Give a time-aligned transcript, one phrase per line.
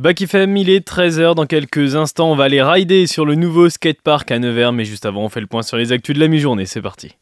[0.00, 1.34] Back FM, il est 13h.
[1.34, 4.72] Dans quelques instants, on va aller rider sur le nouveau skatepark à Nevers.
[4.72, 6.64] Mais juste avant, on fait le point sur les actus de la mi-journée.
[6.64, 7.16] C'est parti.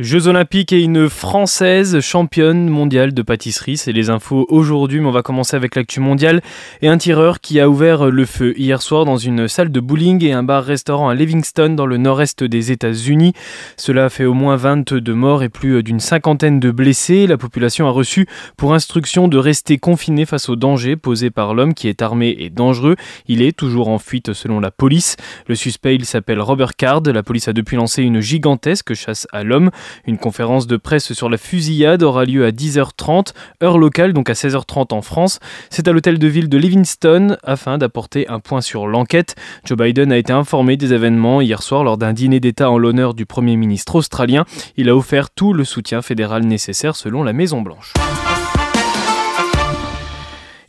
[0.00, 5.10] Jeux olympiques et une française championne mondiale de pâtisserie, c'est les infos aujourd'hui, mais on
[5.10, 6.40] va commencer avec l'actu mondiale
[6.80, 10.24] et un tireur qui a ouvert le feu hier soir dans une salle de bowling
[10.24, 13.34] et un bar-restaurant à Livingston dans le nord-est des États-Unis.
[13.76, 17.26] Cela a fait au moins 22 morts et plus d'une cinquantaine de blessés.
[17.26, 21.74] La population a reçu pour instruction de rester confinée face aux dangers posés par l'homme
[21.74, 22.96] qui est armé et dangereux.
[23.28, 25.16] Il est toujours en fuite selon la police.
[25.46, 27.02] Le suspect, il s'appelle Robert Card.
[27.02, 29.70] La police a depuis lancé une gigantesque chasse à l'homme.
[30.06, 34.34] Une conférence de presse sur la fusillade aura lieu à 10h30, heure locale, donc à
[34.34, 35.38] 16h30 en France.
[35.70, 39.34] C'est à l'hôtel de ville de Livingston afin d'apporter un point sur l'enquête.
[39.64, 43.14] Joe Biden a été informé des événements hier soir lors d'un dîner d'État en l'honneur
[43.14, 44.44] du Premier ministre australien.
[44.76, 47.92] Il a offert tout le soutien fédéral nécessaire selon la Maison-Blanche.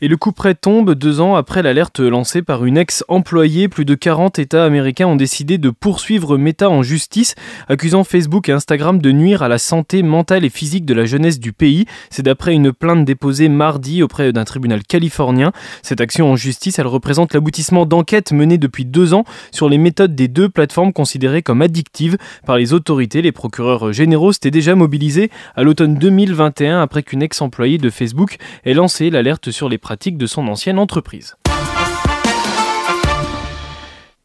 [0.03, 3.67] Et le coup près tombe deux ans après l'alerte lancée par une ex-employée.
[3.67, 7.35] Plus de 40 États américains ont décidé de poursuivre Meta en justice,
[7.69, 11.39] accusant Facebook et Instagram de nuire à la santé mentale et physique de la jeunesse
[11.39, 11.85] du pays.
[12.09, 15.51] C'est d'après une plainte déposée mardi auprès d'un tribunal californien.
[15.83, 20.15] Cette action en justice, elle représente l'aboutissement d'enquêtes menées depuis deux ans sur les méthodes
[20.15, 23.21] des deux plateformes considérées comme addictives par les autorités.
[23.21, 28.73] Les procureurs généraux s'étaient déjà mobilisés à l'automne 2021 après qu'une ex-employée de Facebook ait
[28.73, 31.35] lancé l'alerte sur les pratiques de son ancienne entreprise.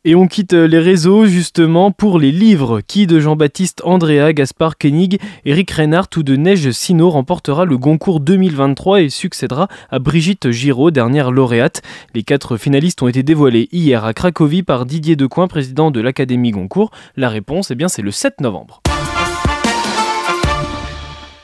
[0.08, 2.80] Et on quitte les réseaux justement pour les livres.
[2.80, 8.20] Qui de Jean-Baptiste Andrea, Gaspard Koenig, Eric Reinhardt ou de Neige Sino remportera le Goncourt
[8.20, 11.82] 2023 et succédera à Brigitte Giraud, dernière lauréate.
[12.14, 16.52] Les quatre finalistes ont été dévoilés hier à Cracovie par Didier Decoing, président de l'Académie
[16.52, 16.92] Goncourt.
[17.16, 18.82] La réponse, eh bien, c'est le 7 novembre.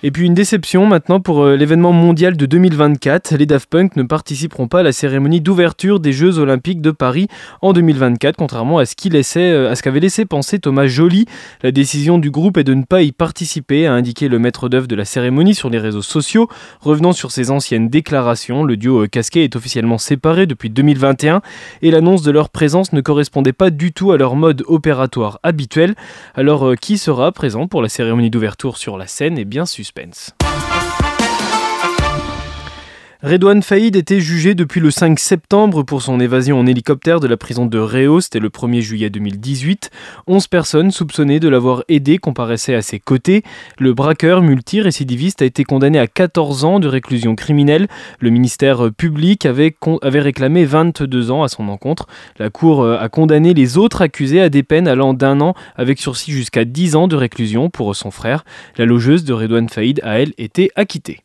[0.04, 3.36] Et puis une déception maintenant pour euh, l'événement mondial de 2024.
[3.36, 7.28] Les Daft Punk ne participeront pas à la cérémonie d'ouverture des Jeux Olympiques de Paris
[7.60, 11.26] en 2024, contrairement à ce qu'il euh, à ce qu'avait laissé penser Thomas Joly.
[11.62, 14.88] La décision du groupe est de ne pas y participer, a indiqué le maître d'œuvre
[14.88, 16.48] de la cérémonie sur les réseaux sociaux.
[16.80, 21.42] Revenant sur ses anciennes déclarations, le duo euh, casqué est officiellement séparé depuis 2021
[21.80, 25.94] et l'annonce de leur présence ne correspondait pas du tout à leur mode opératoire habituel.
[26.34, 29.38] Alors qui sera présent pour la cérémonie d'ouverture sur la scène?
[29.38, 29.91] Est bien suspect.
[29.92, 30.41] Spence.
[33.24, 37.36] Redouane Faïd était jugé depuis le 5 septembre pour son évasion en hélicoptère de la
[37.36, 39.90] prison de Réau, c'était le 1er juillet 2018.
[40.26, 43.44] 11 personnes soupçonnées de l'avoir aidé comparaissaient à ses côtés.
[43.78, 47.86] Le braqueur multirécidiviste a été condamné à 14 ans de réclusion criminelle.
[48.18, 52.08] Le ministère public avait, avait réclamé 22 ans à son encontre.
[52.40, 56.00] La Cour euh, a condamné les autres accusés à des peines allant d'un an avec
[56.00, 58.44] sursis jusqu'à 10 ans de réclusion pour son frère.
[58.78, 61.20] La logeuse de Redouane Faïd a, elle, été acquittée.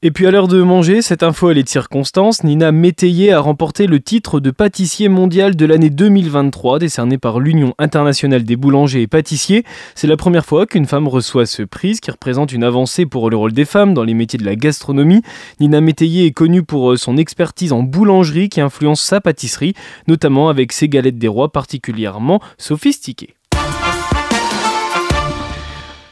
[0.00, 2.44] Et puis à l'heure de manger, cette info elle est de circonstance.
[2.44, 7.74] Nina Métayer a remporté le titre de pâtissier mondial de l'année 2023, décerné par l'Union
[7.80, 9.64] internationale des boulangers et pâtissiers.
[9.96, 13.36] C'est la première fois qu'une femme reçoit ce prix, qui représente une avancée pour le
[13.36, 15.22] rôle des femmes dans les métiers de la gastronomie.
[15.58, 19.74] Nina Métayer est connue pour euh, son expertise en boulangerie qui influence sa pâtisserie,
[20.06, 23.34] notamment avec ses galettes des rois particulièrement sophistiquées.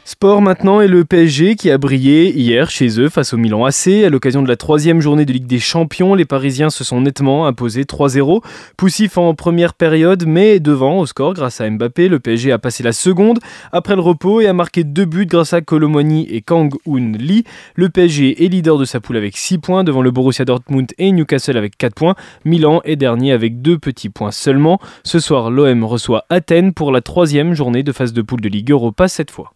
[0.09, 3.87] Sport maintenant et le PSG qui a brillé hier chez eux face au Milan AC.
[4.05, 7.45] À l'occasion de la troisième journée de Ligue des Champions, les Parisiens se sont nettement
[7.45, 8.41] imposés 3-0.
[8.77, 12.07] Poussif en première période, mais devant au score grâce à Mbappé.
[12.07, 13.39] Le PSG a passé la seconde
[13.73, 17.43] après le repos et a marqué deux buts grâce à Colomoni et Kang Un Lee.
[17.75, 21.11] Le PSG est leader de sa poule avec 6 points devant le Borussia Dortmund et
[21.11, 22.15] Newcastle avec 4 points.
[22.45, 24.79] Milan est dernier avec 2 petits points seulement.
[25.03, 28.71] Ce soir, l'OM reçoit Athènes pour la troisième journée de phase de poule de Ligue
[28.71, 29.51] Europa cette fois.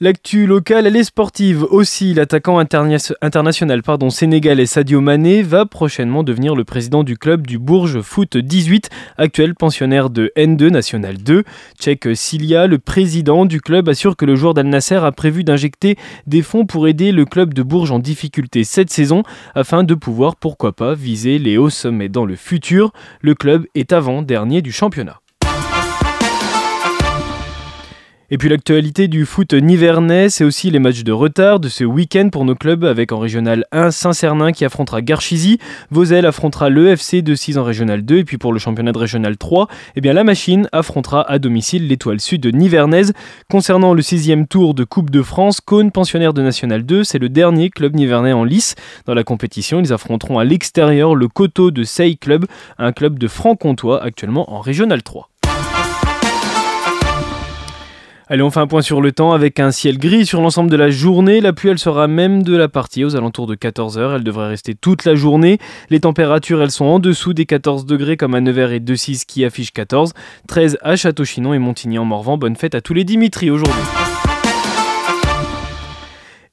[0.00, 2.14] L'actu locale, elle est sportive aussi.
[2.14, 8.36] L'attaquant international sénégalais Sadio Mané va prochainement devenir le président du club du Bourges Foot
[8.36, 11.44] 18, actuel pensionnaire de N2 National 2.
[11.78, 15.96] Tchèque Silia, le président du club, assure que le joueur d'Al Nasser a prévu d'injecter
[16.26, 19.22] des fonds pour aider le club de Bourges en difficulté cette saison
[19.54, 22.92] afin de pouvoir, pourquoi pas, viser les hauts sommets dans le futur.
[23.20, 25.20] Le club est avant-dernier du championnat.
[28.34, 32.30] Et puis l'actualité du foot nivernais, c'est aussi les matchs de retard de ce week-end
[32.32, 35.60] pour nos clubs avec en régional 1 Saint-Cernin qui affrontera Garchizy,
[35.92, 39.36] Vosel affrontera l'EFC de 6 en régional 2 et puis pour le championnat de régional
[39.36, 43.12] 3, eh la machine affrontera à domicile l'étoile sud de Nivernaise.
[43.48, 47.28] Concernant le sixième tour de Coupe de France, Cône, pensionnaire de National 2, c'est le
[47.28, 48.74] dernier club nivernais en lice.
[49.06, 52.46] Dans la compétition, ils affronteront à l'extérieur le Coteau de Sey Club,
[52.78, 55.30] un club de franc-comtois actuellement en régional 3.
[58.26, 60.76] Allez, on fait un point sur le temps avec un ciel gris sur l'ensemble de
[60.76, 61.42] la journée.
[61.42, 64.16] La pluie, elle sera même de la partie aux alentours de 14h.
[64.16, 65.58] Elle devrait rester toute la journée.
[65.90, 69.44] Les températures, elles sont en dessous des 14 degrés comme à Nevers et 2-6 qui
[69.44, 70.14] affichent 14.
[70.48, 72.38] 13 à Château-Chinon et Montigny-en-Morvan.
[72.38, 73.82] Bonne fête à tous les Dimitri aujourd'hui.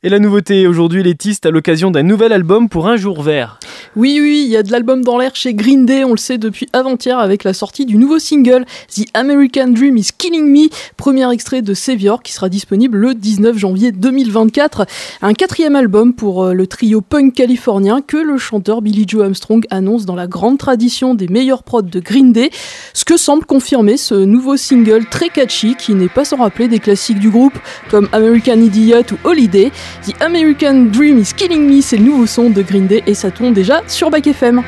[0.04, 3.60] Et la nouveauté aujourd'hui, les à l'occasion d'un nouvel album pour un jour vert.
[3.96, 6.40] Oui, oui, il y a de l'album dans l'air chez Green Day, on le sait
[6.40, 11.32] depuis avant-hier avec la sortie du nouveau single The American Dream is Killing Me, premier
[11.32, 14.88] extrait de Savior qui sera disponible le 19 janvier 2024.
[15.22, 19.68] Un quatrième album pour euh, le trio punk californien que le chanteur Billy Joe Armstrong
[19.70, 22.50] annonce dans la grande tradition des meilleurs prods de Green Day,
[22.96, 26.80] ce que semble confirmer ce nouveau single très catchy qui n'est pas sans rappeler des
[26.80, 27.60] classiques du groupe
[27.92, 29.72] comme American Idiot ou Holiday.
[30.06, 33.32] The American Dream is Killing Me, c'est le nouveau son de Green Day et ça
[33.32, 34.64] tourne déjà sur Bac FM.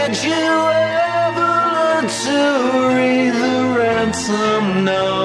[0.00, 2.38] Did you ever learn to
[2.96, 5.19] read the ransom note?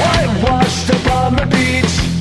[0.00, 2.19] Whitewashed upon the beach.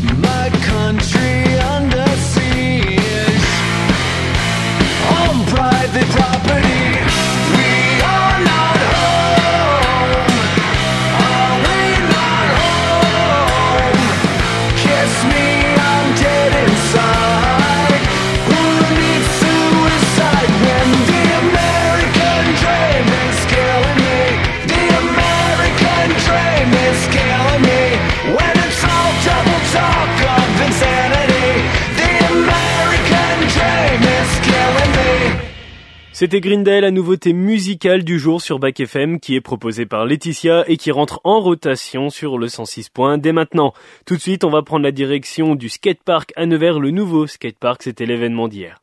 [36.20, 40.66] C'était Grindel, la nouveauté musicale du jour sur Bac FM qui est proposée par Laetitia
[40.68, 43.74] et qui rentre en rotation sur le 106 points dès maintenant.
[44.06, 47.84] Tout de suite, on va prendre la direction du skatepark à Nevers, le nouveau skatepark,
[47.84, 48.82] c'était l'événement d'hier.